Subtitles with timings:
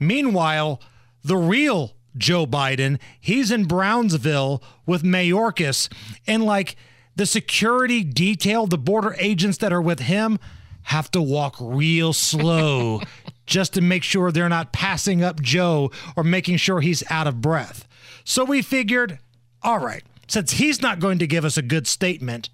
[0.00, 0.80] Meanwhile,
[1.22, 5.92] the real Joe Biden, he's in Brownsville with Mayorkas,
[6.26, 6.74] and like
[7.14, 10.38] the security detail, the border agents that are with him
[10.84, 13.02] have to walk real slow
[13.46, 17.40] just to make sure they're not passing up Joe or making sure he's out of
[17.40, 17.86] breath.
[18.24, 19.18] So we figured,
[19.62, 22.48] all right, since he's not going to give us a good statement,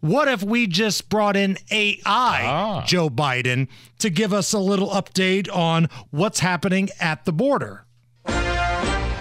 [0.00, 2.84] what if we just brought in AI Ah.
[2.86, 7.84] Joe Biden to give us a little update on what's happening at the border?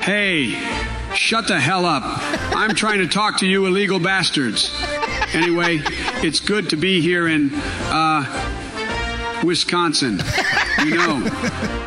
[0.02, 0.56] Hey,
[1.16, 2.04] shut the hell up.
[2.56, 4.72] I'm trying to talk to you illegal bastards.
[5.34, 5.82] Anyway,
[6.24, 8.54] it's good to be here in, uh,
[9.44, 10.22] Wisconsin.
[10.84, 11.22] You know,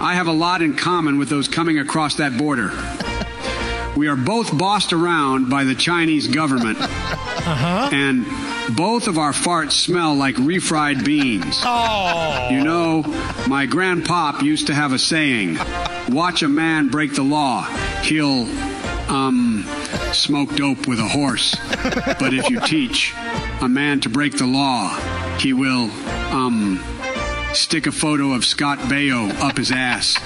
[0.01, 2.71] I have a lot in common with those coming across that border.
[3.97, 6.79] We are both bossed around by the Chinese government.
[7.47, 8.27] And
[8.77, 11.61] both of our farts smell like refried beans.
[11.63, 13.03] Oh, You know,
[13.49, 15.59] my grandpop used to have a saying
[16.09, 17.63] watch a man break the law,
[18.03, 18.47] he'll,
[19.11, 19.65] um,
[20.13, 21.57] smoke dope with a horse.
[22.19, 23.15] But if you teach
[23.61, 24.89] a man to break the law,
[25.39, 25.91] he will,
[26.33, 26.81] um,
[27.53, 30.19] stick a photo of Scott Baio up his ass.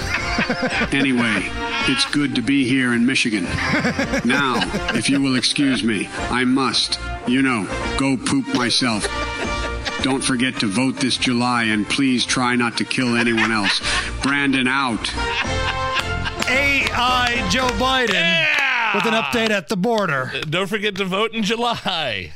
[0.92, 1.48] Anyway,
[1.88, 3.44] it's good to be here in Michigan.
[4.24, 4.60] Now,
[4.94, 7.66] if you will excuse me, I must, you know,
[7.98, 9.06] go poop myself.
[10.02, 13.80] Don't forget to vote this July and please try not to kill anyone else.
[14.22, 15.10] Brandon out.
[16.46, 20.30] AI Joe Biden with an update at the border.
[20.42, 22.34] Don't forget to vote in July.